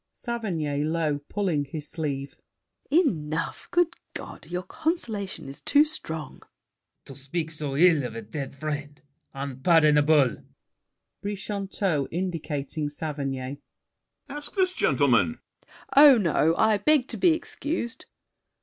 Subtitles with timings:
[0.13, 2.35] SAVERNY (low, pulling his sleeve).
[2.89, 3.67] Enough!
[3.69, 4.47] Good God!
[4.47, 6.39] Your consolation is Too strong.
[6.39, 7.05] LAFFEMAS.
[7.05, 8.99] To speak so ill of a dead friend!
[9.35, 10.37] Unpardonable!
[11.21, 13.59] BRICHANTEAU (indicating Saverny).
[14.27, 15.37] Ask this gentleman!
[15.61, 15.69] SAVERNY.
[15.95, 18.05] Oh, no; I beg to be excused!